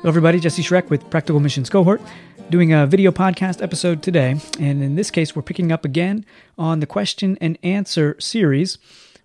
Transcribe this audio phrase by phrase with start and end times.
[0.00, 0.38] Hello, everybody.
[0.38, 2.00] Jesse Schreck with Practical Missions Cohort,
[2.50, 4.36] doing a video podcast episode today.
[4.60, 6.24] And in this case, we're picking up again
[6.56, 8.78] on the question and answer series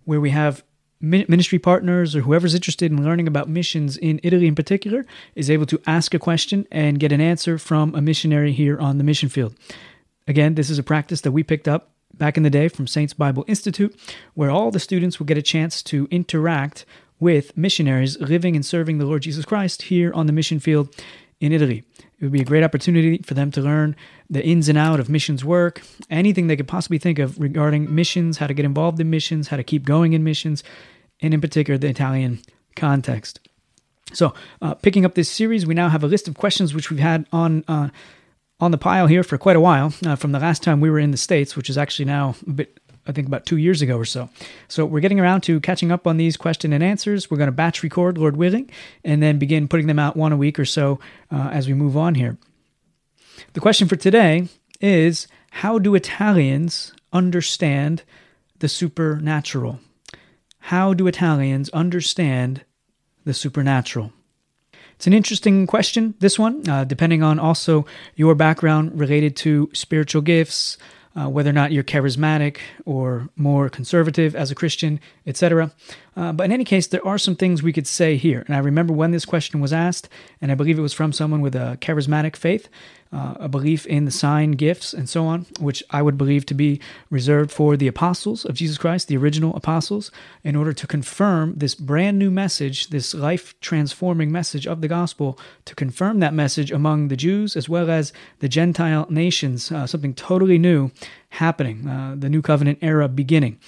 [0.05, 0.63] where we have
[0.99, 5.05] ministry partners or whoever's interested in learning about missions in Italy in particular
[5.35, 8.97] is able to ask a question and get an answer from a missionary here on
[8.97, 9.53] the mission field.
[10.27, 13.13] Again, this is a practice that we picked up back in the day from Saints
[13.13, 13.95] Bible Institute,
[14.33, 16.83] where all the students will get a chance to interact
[17.19, 20.93] with missionaries living and serving the Lord Jesus Christ here on the mission field
[21.39, 21.83] in Italy.
[22.19, 23.95] It would be a great opportunity for them to learn
[24.29, 28.37] the ins and out of missions work, anything they could possibly think of regarding missions,
[28.37, 30.63] how to get involved in missions, how to keep going in missions,
[31.21, 32.39] and in particular the Italian
[32.75, 33.39] context.
[34.13, 36.99] So, uh, picking up this series, we now have a list of questions which we've
[36.99, 37.89] had on uh,
[38.59, 40.99] on the pile here for quite a while uh, from the last time we were
[40.99, 43.97] in the states, which is actually now a bit I think about two years ago
[43.97, 44.29] or so.
[44.67, 47.29] So we're getting around to catching up on these question and answers.
[47.29, 48.69] We're going to batch record, Lord willing,
[49.03, 50.99] and then begin putting them out one a week or so
[51.31, 52.37] uh, as we move on here.
[53.53, 54.47] The question for today
[54.79, 58.03] is How do Italians understand
[58.59, 59.79] the supernatural?
[60.59, 62.63] How do Italians understand
[63.25, 64.13] the supernatural?
[64.95, 70.21] It's an interesting question, this one, uh, depending on also your background related to spiritual
[70.21, 70.77] gifts,
[71.15, 75.71] uh, whether or not you're charismatic or more conservative as a Christian, etc.
[76.15, 78.43] Uh, but in any case, there are some things we could say here.
[78.47, 80.09] And I remember when this question was asked,
[80.41, 82.69] and I believe it was from someone with a charismatic faith,
[83.11, 86.53] uh, a belief in the sign gifts and so on, which I would believe to
[86.53, 86.79] be
[87.11, 90.11] reserved for the apostles of Jesus Christ, the original apostles,
[90.43, 95.37] in order to confirm this brand new message, this life transforming message of the gospel,
[95.65, 100.15] to confirm that message among the Jews as well as the Gentile nations, uh, something
[100.15, 100.91] totally new
[101.29, 103.59] happening, uh, the new covenant era beginning.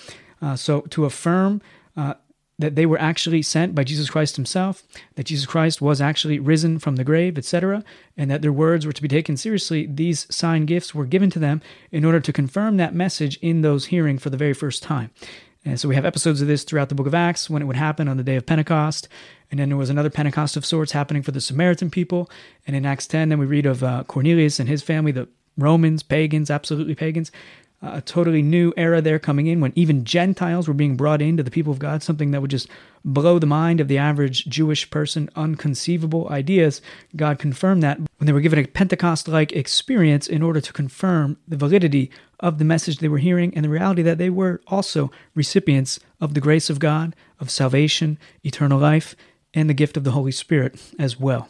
[0.41, 1.61] Uh, so to affirm
[1.95, 2.16] uh,
[2.58, 4.84] that they were actually sent by Jesus Christ himself,
[5.16, 7.84] that Jesus Christ was actually risen from the grave, etc.,
[8.16, 11.40] and that their words were to be taken seriously, these sign gifts were given to
[11.40, 15.12] them in order to confirm that message in those hearing for the very first time.
[15.66, 17.75] And so we have episodes of this throughout the book of Acts when it would
[17.75, 19.09] happen on the day of Pentecost.
[19.50, 22.29] And then there was another Pentecost of sorts happening for the Samaritan people.
[22.68, 25.28] And in Acts 10, then we read of uh, Cornelius and his family, the
[25.58, 27.31] Romans, pagans, absolutely pagans,
[27.94, 31.51] a totally new era there coming in when even Gentiles were being brought into the
[31.51, 32.68] people of God, something that would just
[33.03, 36.81] blow the mind of the average Jewish person, unconceivable ideas.
[37.16, 41.38] God confirmed that when they were given a Pentecost like experience in order to confirm
[41.47, 42.09] the validity
[42.40, 46.34] of the message they were hearing and the reality that they were also recipients of
[46.34, 49.16] the grace of God, of salvation, eternal life,
[49.53, 51.50] and the gift of the Holy Spirit as well.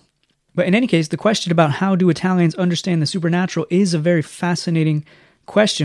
[0.54, 4.00] But in any case, the question about how do Italians understand the supernatural is a
[4.00, 5.25] very fascinating question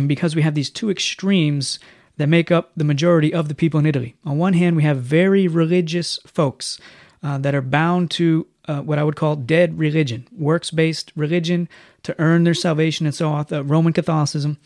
[0.06, 1.78] because we have these two extremes
[2.16, 4.14] that make up the majority of the people in Italy.
[4.24, 6.78] On one hand, we have very religious folks
[7.22, 11.68] uh, that are bound to uh, what I would call dead religion, works based religion
[12.02, 14.58] to earn their salvation and so on, uh, Roman Catholicism.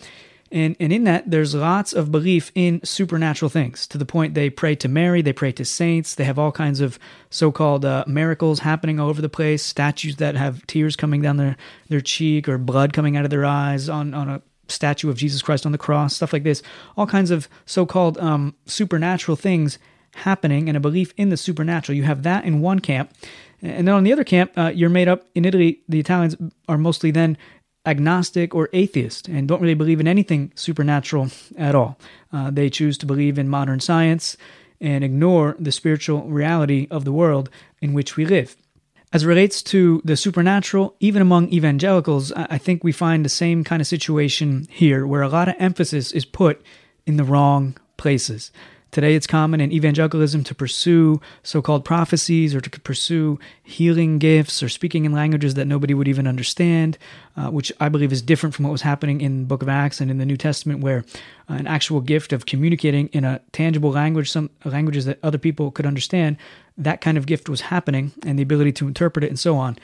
[0.52, 4.50] And, and in that, there's lots of belief in supernatural things to the point they
[4.50, 6.98] pray to Mary, they pray to saints, they have all kinds of
[7.30, 11.38] so called uh, miracles happening all over the place, statues that have tears coming down
[11.38, 11.56] their,
[11.88, 15.42] their cheek or blood coming out of their eyes on, on a statue of Jesus
[15.42, 16.62] Christ on the cross, stuff like this,
[16.96, 19.78] all kinds of so called um, supernatural things
[20.14, 21.96] happening and a belief in the supernatural.
[21.96, 23.12] You have that in one camp.
[23.62, 26.36] And then on the other camp, uh, you're made up in Italy, the Italians
[26.68, 27.36] are mostly then
[27.86, 31.98] agnostic or atheist and don't really believe in anything supernatural at all.
[32.32, 34.36] Uh, they choose to believe in modern science
[34.80, 37.50] and ignore the spiritual reality of the world
[37.80, 38.56] in which we live.
[39.14, 43.80] As relates to the supernatural, even among evangelicals, I think we find the same kind
[43.80, 46.60] of situation here where a lot of emphasis is put
[47.06, 48.50] in the wrong places.
[48.94, 54.62] Today, it's common in evangelicalism to pursue so called prophecies or to pursue healing gifts
[54.62, 56.96] or speaking in languages that nobody would even understand,
[57.36, 60.00] uh, which I believe is different from what was happening in the book of Acts
[60.00, 61.04] and in the New Testament, where
[61.50, 65.72] uh, an actual gift of communicating in a tangible language, some languages that other people
[65.72, 66.36] could understand,
[66.78, 69.76] that kind of gift was happening and the ability to interpret it and so on.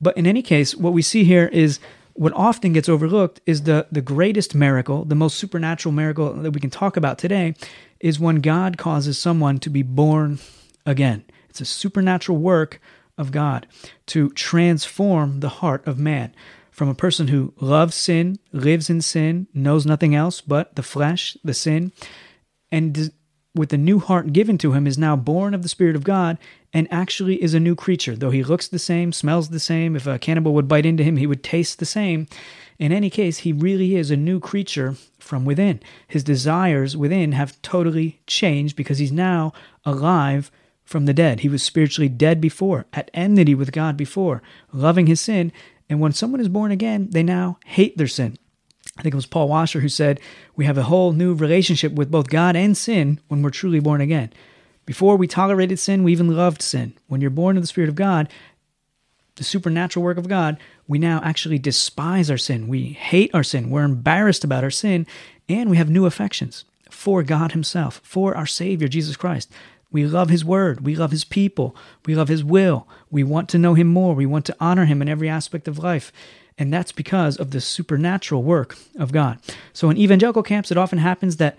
[0.00, 1.78] But in any case, what we see here is
[2.14, 6.60] what often gets overlooked is the, the greatest miracle, the most supernatural miracle that we
[6.60, 7.54] can talk about today,
[8.00, 10.38] is when God causes someone to be born
[10.86, 11.24] again.
[11.48, 12.80] It's a supernatural work
[13.18, 13.66] of God
[14.06, 16.34] to transform the heart of man
[16.70, 21.36] from a person who loves sin, lives in sin, knows nothing else but the flesh,
[21.44, 21.92] the sin,
[22.72, 23.12] and
[23.54, 26.38] with the new heart given to him is now born of the Spirit of God
[26.72, 28.14] and actually is a new creature.
[28.14, 31.16] Though he looks the same, smells the same, if a cannibal would bite into him,
[31.16, 32.28] he would taste the same.
[32.80, 35.80] In any case, he really is a new creature from within.
[36.08, 39.52] His desires within have totally changed because he's now
[39.84, 40.50] alive
[40.82, 41.40] from the dead.
[41.40, 44.42] He was spiritually dead before, at enmity with God before,
[44.72, 45.52] loving his sin.
[45.90, 48.38] And when someone is born again, they now hate their sin.
[48.96, 50.18] I think it was Paul Washer who said,
[50.56, 54.00] We have a whole new relationship with both God and sin when we're truly born
[54.00, 54.32] again.
[54.86, 56.94] Before we tolerated sin, we even loved sin.
[57.08, 58.28] When you're born of the Spirit of God,
[59.40, 62.68] the supernatural work of God, we now actually despise our sin.
[62.68, 63.70] We hate our sin.
[63.70, 65.06] We're embarrassed about our sin,
[65.48, 69.50] and we have new affections for God Himself, for our Savior, Jesus Christ.
[69.90, 70.82] We love His Word.
[70.82, 71.74] We love His people.
[72.04, 72.86] We love His will.
[73.10, 74.14] We want to know Him more.
[74.14, 76.12] We want to honor Him in every aspect of life.
[76.58, 79.38] And that's because of the supernatural work of God.
[79.72, 81.56] So in evangelical camps, it often happens that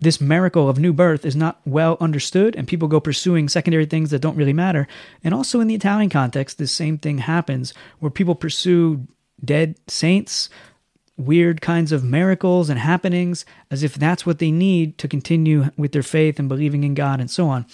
[0.00, 4.10] this miracle of new birth is not well understood and people go pursuing secondary things
[4.10, 4.88] that don't really matter.
[5.22, 9.06] And also in the Italian context, the same thing happens where people pursue
[9.44, 10.48] dead saints,
[11.16, 15.92] weird kinds of miracles and happenings as if that's what they need to continue with
[15.92, 17.66] their faith and believing in God and so on.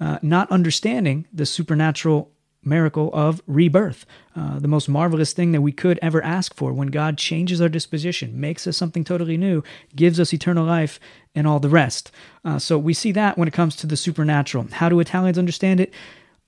[0.00, 2.30] Uh, not understanding the supernatural
[2.66, 4.06] miracle of rebirth,
[4.36, 7.68] uh, the most marvelous thing that we could ever ask for when God changes our
[7.68, 9.62] disposition, makes us something totally new,
[9.94, 10.98] gives us eternal life,
[11.34, 12.10] and all the rest.
[12.44, 14.66] Uh, so we see that when it comes to the supernatural.
[14.72, 15.92] How do Italians understand it?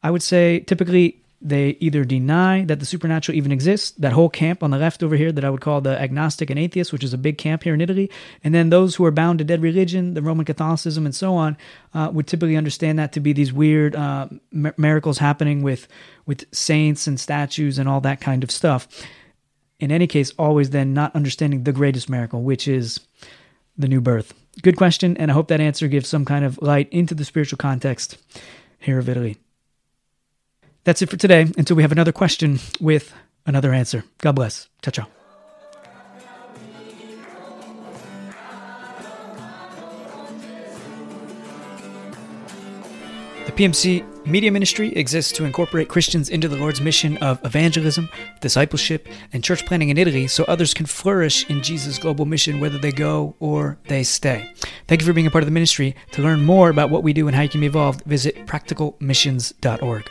[0.02, 4.64] I would say typically they either deny that the supernatural even exists, that whole camp
[4.64, 7.12] on the left over here that I would call the agnostic and atheist, which is
[7.12, 8.10] a big camp here in Italy,
[8.43, 11.56] and then those who are bound to dead religion, the Roman Catholicism, and so on,
[11.94, 15.87] uh, would typically understand that to be these weird uh, miracles happening with
[16.26, 18.88] with saints and statues and all that kind of stuff.
[19.78, 22.99] In any case, always then not understanding the greatest miracle, which is
[23.78, 24.34] the new birth.
[24.62, 27.58] Good question, and I hope that answer gives some kind of light into the spiritual
[27.58, 28.16] context
[28.81, 29.37] here of Italy.
[30.86, 33.12] That's it for today until we have another question with
[33.44, 34.04] another answer.
[34.18, 34.68] God bless.
[34.82, 35.06] Ciao, ciao.
[43.46, 48.08] The PMC Media Ministry exists to incorporate Christians into the Lord's mission of evangelism,
[48.40, 52.78] discipleship, and church planting in Italy so others can flourish in Jesus' global mission whether
[52.78, 54.52] they go or they stay.
[54.86, 55.96] Thank you for being a part of the ministry.
[56.12, 60.10] To learn more about what we do and how you can be involved, visit practicalmissions.org.